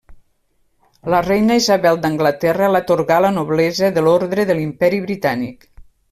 [1.13, 5.69] La reina Isabel d'Anglaterra l'atorgà la noblesa de l'Ordre de l'Imperi Britànic.